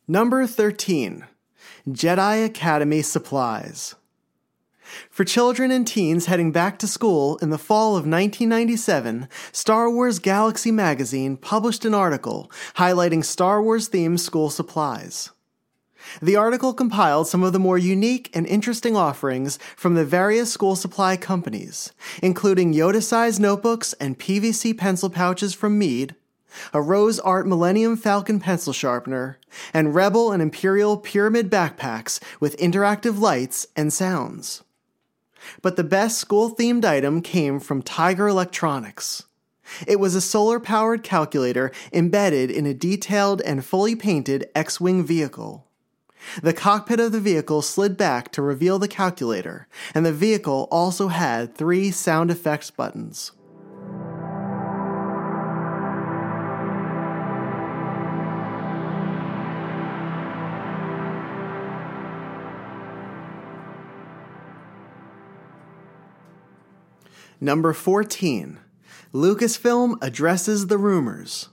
[0.08, 1.26] Number 13
[1.88, 3.96] Jedi Academy Supplies.
[5.10, 10.20] For children and teens heading back to school in the fall of 1997, Star Wars
[10.20, 15.32] Galaxy magazine published an article highlighting Star Wars themed school supplies.
[16.22, 20.76] The article compiled some of the more unique and interesting offerings from the various school
[20.76, 26.16] supply companies, including Yoda sized notebooks and PVC pencil pouches from Mead,
[26.74, 29.38] a Rose Art Millennium Falcon pencil sharpener,
[29.74, 34.64] and Rebel and Imperial Pyramid backpacks with interactive lights and sounds.
[35.62, 39.24] But the best school themed item came from Tiger Electronics.
[39.86, 45.06] It was a solar powered calculator embedded in a detailed and fully painted X Wing
[45.06, 45.68] vehicle.
[46.42, 51.10] The cockpit of the vehicle slid back to reveal the calculator, and the vehicle also
[51.10, 53.32] had three sound effects buttons.
[67.40, 68.58] Number 14.
[69.14, 71.50] Lucasfilm addresses the rumors.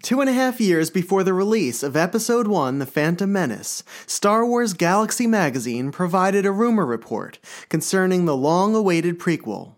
[0.00, 4.46] Two and a half years before the release of Episode 1 The Phantom Menace, Star
[4.46, 9.74] Wars Galaxy magazine provided a rumor report concerning the long awaited prequel.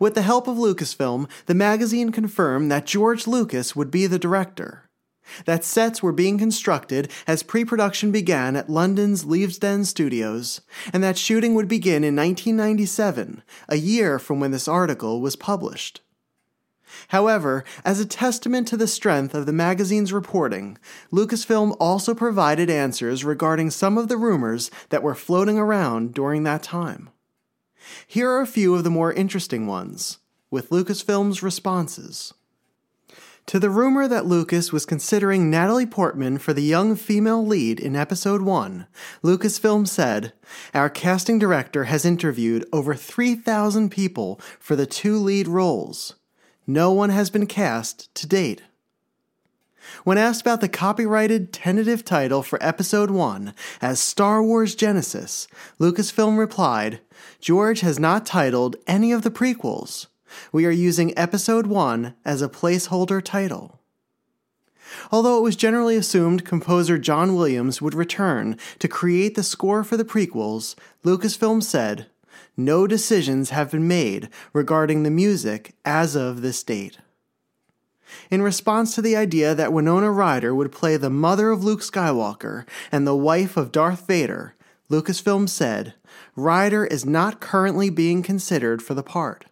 [0.00, 4.85] With the help of Lucasfilm, the magazine confirmed that George Lucas would be the director
[5.44, 10.60] that sets were being constructed as pre production began at London's Leavesden Studios,
[10.92, 16.00] and that shooting would begin in 1997, a year from when this article was published.
[17.08, 20.78] However, as a testament to the strength of the magazine's reporting,
[21.12, 26.62] Lucasfilm also provided answers regarding some of the rumors that were floating around during that
[26.62, 27.10] time.
[28.06, 30.18] Here are a few of the more interesting ones,
[30.50, 32.32] with Lucasfilm's responses.
[33.46, 37.94] To the rumor that Lucas was considering Natalie Portman for the young female lead in
[37.94, 38.88] Episode 1,
[39.22, 40.32] Lucasfilm said,
[40.74, 46.16] Our casting director has interviewed over 3,000 people for the two lead roles.
[46.66, 48.62] No one has been cast to date.
[50.02, 55.46] When asked about the copyrighted tentative title for Episode 1 as Star Wars Genesis,
[55.78, 56.98] Lucasfilm replied,
[57.40, 60.08] George has not titled any of the prequels.
[60.52, 63.80] We are using Episode 1 as a placeholder title.
[65.10, 69.96] Although it was generally assumed composer John Williams would return to create the score for
[69.96, 70.74] the prequels,
[71.04, 72.06] Lucasfilm said,
[72.56, 76.98] No decisions have been made regarding the music as of this date.
[78.30, 82.64] In response to the idea that Winona Ryder would play the mother of Luke Skywalker
[82.92, 84.54] and the wife of Darth Vader,
[84.88, 85.94] Lucasfilm said,
[86.36, 89.46] Ryder is not currently being considered for the part.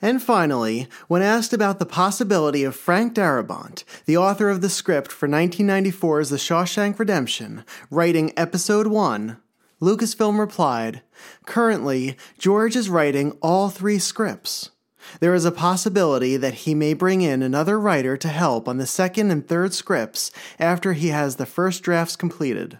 [0.00, 5.12] And finally, when asked about the possibility of Frank Darabont, the author of the script
[5.12, 9.36] for 1994's The Shawshank Redemption, writing Episode 1,
[9.80, 11.02] Lucasfilm replied,
[11.44, 14.70] Currently, George is writing all three scripts.
[15.20, 18.86] There is a possibility that he may bring in another writer to help on the
[18.86, 22.78] second and third scripts after he has the first drafts completed.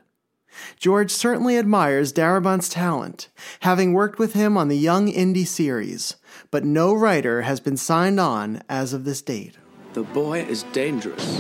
[0.79, 3.29] George certainly admires Darabont's talent,
[3.61, 6.17] having worked with him on the Young Indy series,
[6.57, 9.59] but no writer has been signed on as of this date.
[9.93, 11.37] The boy is dangerous.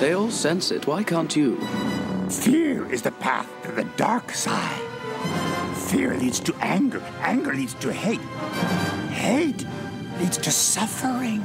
[0.00, 0.86] They all sense it.
[0.86, 1.60] Why can't you?
[2.30, 4.80] Fear is the path to the dark side.
[5.90, 7.02] Fear leads to anger.
[7.20, 8.18] Anger leads to hate.
[9.10, 9.66] Hate
[10.18, 11.44] leads to suffering.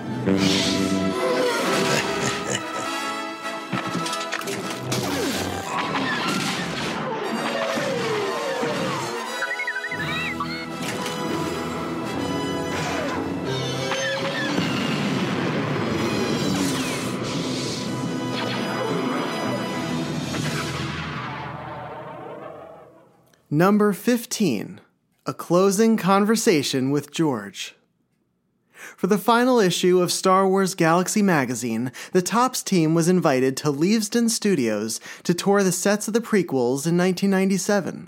[23.54, 24.80] Number 15
[25.26, 27.76] A Closing Conversation with George.
[28.96, 33.68] For the final issue of Star Wars Galaxy magazine, the Topps team was invited to
[33.68, 38.08] Leavesden Studios to tour the sets of the prequels in 1997.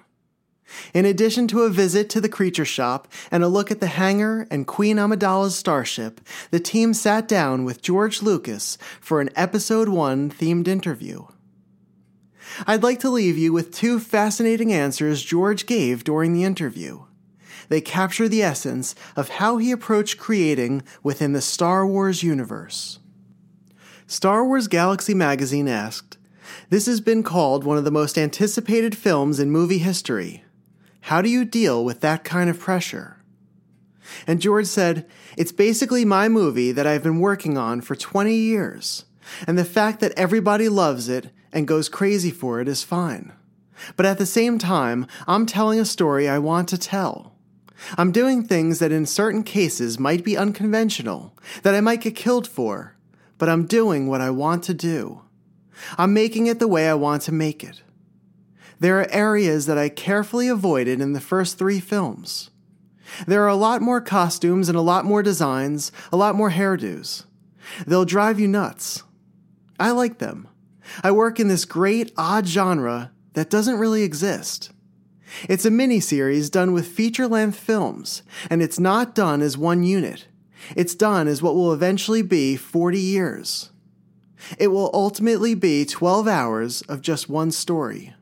[0.93, 4.47] In addition to a visit to the creature shop and a look at the hangar
[4.49, 6.21] and Queen Amidala's starship,
[6.51, 11.25] the team sat down with George Lucas for an Episode 1 themed interview.
[12.67, 17.03] I'd like to leave you with two fascinating answers George gave during the interview.
[17.69, 22.99] They capture the essence of how he approached creating within the Star Wars universe.
[24.05, 26.17] Star Wars Galaxy magazine asked,
[26.69, 30.43] This has been called one of the most anticipated films in movie history.
[31.01, 33.17] How do you deal with that kind of pressure?
[34.27, 39.05] And George said, It's basically my movie that I've been working on for 20 years,
[39.47, 43.31] and the fact that everybody loves it and goes crazy for it is fine.
[43.95, 47.33] But at the same time, I'm telling a story I want to tell.
[47.97, 52.47] I'm doing things that in certain cases might be unconventional, that I might get killed
[52.47, 52.95] for,
[53.37, 55.21] but I'm doing what I want to do.
[55.97, 57.81] I'm making it the way I want to make it.
[58.79, 62.49] There are areas that I carefully avoided in the first three films.
[63.27, 67.25] There are a lot more costumes and a lot more designs, a lot more hairdos.
[67.85, 69.03] They'll drive you nuts.
[69.79, 70.47] I like them.
[71.03, 74.71] I work in this great, odd genre that doesn't really exist.
[75.49, 80.27] It's a miniseries done with feature length films, and it's not done as one unit.
[80.75, 83.71] It's done as what will eventually be 40 years.
[84.57, 88.13] It will ultimately be 12 hours of just one story.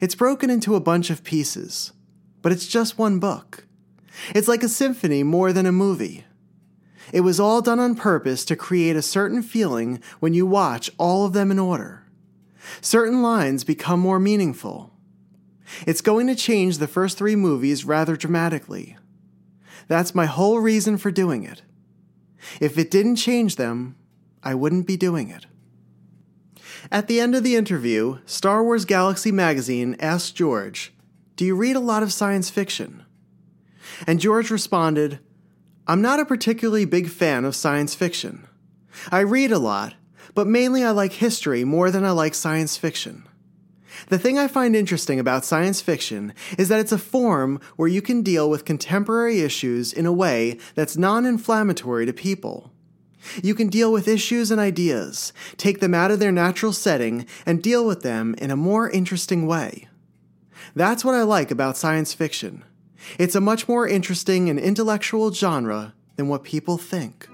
[0.00, 1.92] It's broken into a bunch of pieces,
[2.42, 3.66] but it's just one book.
[4.34, 6.24] It's like a symphony more than a movie.
[7.12, 11.26] It was all done on purpose to create a certain feeling when you watch all
[11.26, 12.06] of them in order.
[12.80, 14.92] Certain lines become more meaningful.
[15.86, 18.96] It's going to change the first three movies rather dramatically.
[19.88, 21.62] That's my whole reason for doing it.
[22.60, 23.96] If it didn't change them,
[24.42, 25.46] I wouldn't be doing it.
[26.90, 30.92] At the end of the interview, Star Wars Galaxy magazine asked George,
[31.36, 33.04] Do you read a lot of science fiction?
[34.06, 35.20] And George responded,
[35.92, 38.48] I'm not a particularly big fan of science fiction.
[39.10, 39.92] I read a lot,
[40.34, 43.24] but mainly I like history more than I like science fiction.
[44.08, 48.00] The thing I find interesting about science fiction is that it's a form where you
[48.00, 52.72] can deal with contemporary issues in a way that's non inflammatory to people.
[53.42, 57.62] You can deal with issues and ideas, take them out of their natural setting, and
[57.62, 59.88] deal with them in a more interesting way.
[60.74, 62.64] That's what I like about science fiction.
[63.18, 67.28] It's a much more interesting and intellectual genre than what people think.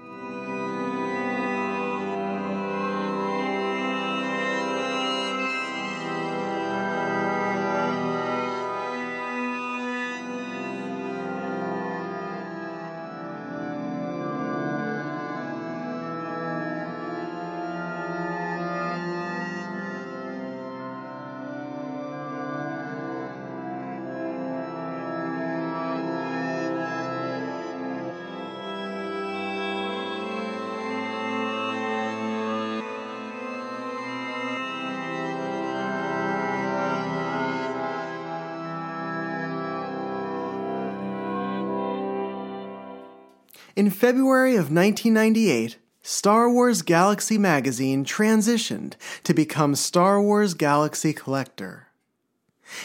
[43.79, 51.87] In February of 1998, Star Wars Galaxy magazine transitioned to become Star Wars Galaxy Collector.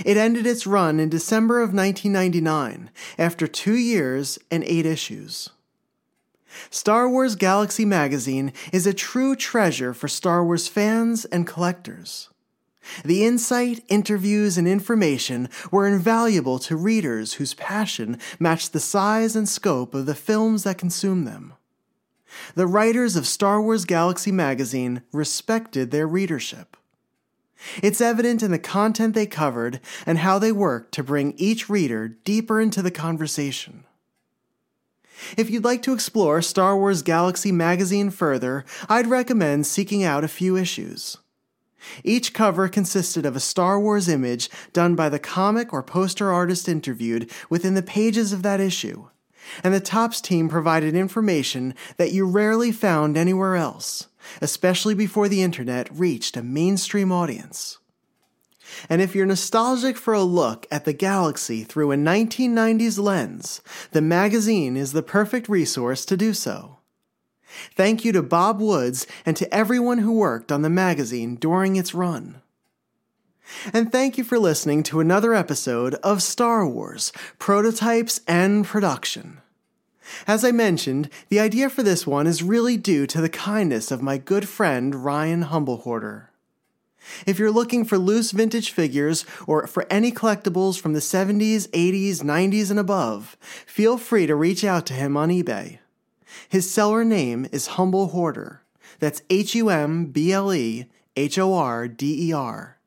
[0.04, 5.50] It ended its run in December of 1999 after two years and eight issues.
[6.70, 12.28] Star Wars Galaxy magazine is a true treasure for Star Wars fans and collectors.
[13.04, 19.48] The insight, interviews, and information were invaluable to readers whose passion matched the size and
[19.48, 21.54] scope of the films that consumed them.
[22.54, 26.76] The writers of Star Wars Galaxy magazine respected their readership.
[27.82, 32.08] It's evident in the content they covered and how they worked to bring each reader
[32.08, 33.84] deeper into the conversation.
[35.36, 40.28] If you'd like to explore Star Wars Galaxy magazine further, I'd recommend seeking out a
[40.28, 41.16] few issues.
[42.02, 46.68] Each cover consisted of a Star Wars image done by the comic or poster artist
[46.68, 49.08] interviewed within the pages of that issue,
[49.62, 54.08] and the Topps team provided information that you rarely found anywhere else,
[54.40, 57.78] especially before the internet reached a mainstream audience.
[58.88, 63.60] And if you're nostalgic for a look at the galaxy through a 1990s lens,
[63.92, 66.78] the magazine is the perfect resource to do so.
[67.74, 71.94] Thank you to Bob Woods and to everyone who worked on the magazine during its
[71.94, 72.40] run.
[73.72, 79.40] And thank you for listening to another episode of Star Wars Prototypes and Production.
[80.26, 84.02] As I mentioned, the idea for this one is really due to the kindness of
[84.02, 86.28] my good friend Ryan Humblehorder.
[87.26, 92.22] If you're looking for loose vintage figures or for any collectibles from the 70s, 80s,
[92.22, 93.36] 90s, and above,
[93.66, 95.78] feel free to reach out to him on eBay.
[96.48, 98.62] His seller name is Humble Hoarder.
[98.98, 102.78] That's H U M B L E H O R D E R.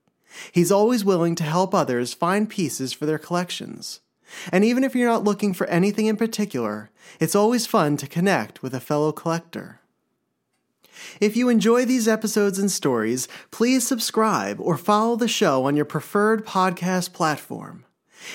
[0.51, 4.01] He's always willing to help others find pieces for their collections.
[4.51, 6.89] And even if you're not looking for anything in particular,
[7.19, 9.79] it's always fun to connect with a fellow collector.
[11.21, 15.85] If you enjoy these episodes and stories, please subscribe or follow the show on your
[15.85, 17.85] preferred podcast platform.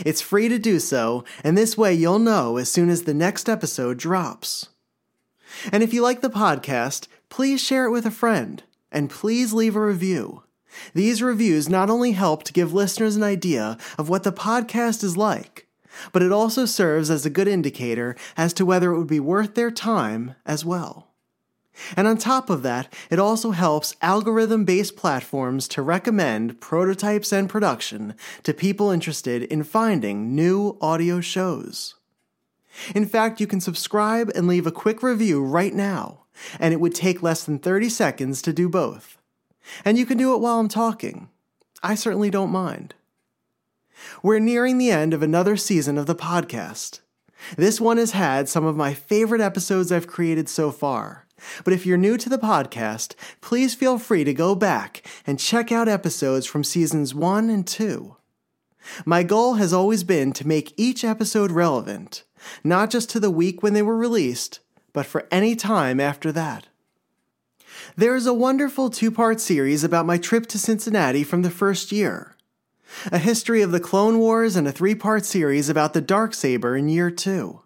[0.06, 3.48] It's free to do so, and this way you'll know as soon as the next
[3.48, 4.68] episode drops.
[5.70, 9.76] And if you like the podcast, please share it with a friend, and please leave
[9.76, 10.42] a review.
[10.94, 15.16] These reviews not only help to give listeners an idea of what the podcast is
[15.16, 15.66] like,
[16.12, 19.54] but it also serves as a good indicator as to whether it would be worth
[19.54, 21.08] their time as well.
[21.96, 27.48] And on top of that, it also helps algorithm based platforms to recommend prototypes and
[27.48, 31.94] production to people interested in finding new audio shows.
[32.94, 36.24] In fact, you can subscribe and leave a quick review right now,
[36.58, 39.18] and it would take less than 30 seconds to do both.
[39.84, 41.28] And you can do it while I'm talking.
[41.82, 42.94] I certainly don't mind.
[44.22, 47.00] We're nearing the end of another season of the podcast.
[47.56, 51.26] This one has had some of my favorite episodes I've created so far.
[51.64, 55.72] But if you're new to the podcast, please feel free to go back and check
[55.72, 58.16] out episodes from seasons 1 and 2.
[59.04, 62.24] My goal has always been to make each episode relevant,
[62.64, 64.60] not just to the week when they were released,
[64.92, 66.66] but for any time after that.
[67.96, 71.92] There is a wonderful two part series about my trip to Cincinnati from the first
[71.92, 72.36] year,
[73.10, 76.76] a history of the Clone Wars, and a three part series about the Dark Saber
[76.76, 77.60] in year two.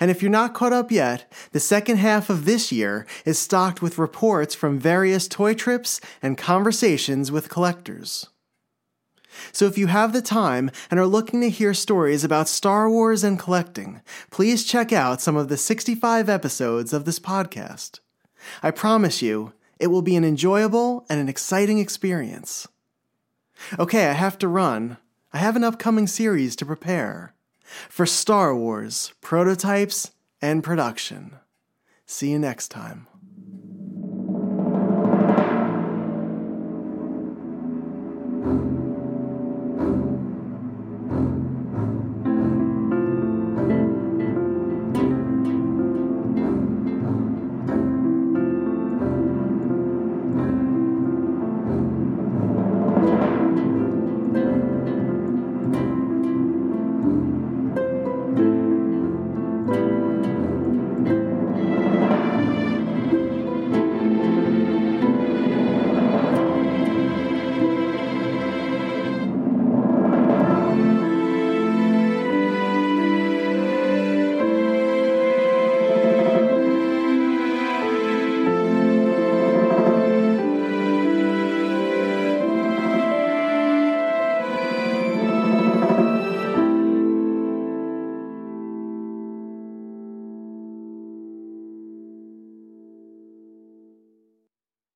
[0.00, 3.80] And if you're not caught up yet, the second half of this year is stocked
[3.80, 8.28] with reports from various toy trips and conversations with collectors.
[9.52, 13.24] So if you have the time and are looking to hear stories about Star Wars
[13.24, 18.00] and collecting, please check out some of the 65 episodes of this podcast.
[18.62, 22.68] I promise you, it will be an enjoyable and an exciting experience.
[23.78, 24.98] Okay, I have to run.
[25.32, 27.34] I have an upcoming series to prepare
[27.88, 31.36] for Star Wars prototypes and production.
[32.06, 33.07] See you next time.